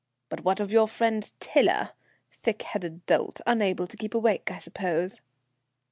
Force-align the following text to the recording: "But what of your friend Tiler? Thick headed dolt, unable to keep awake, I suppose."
"But 0.29 0.43
what 0.43 0.59
of 0.59 0.71
your 0.71 0.87
friend 0.87 1.31
Tiler? 1.39 1.91
Thick 2.31 2.63
headed 2.63 3.05
dolt, 3.05 3.39
unable 3.45 3.85
to 3.85 3.97
keep 3.97 4.15
awake, 4.15 4.49
I 4.51 4.57
suppose." 4.57 5.21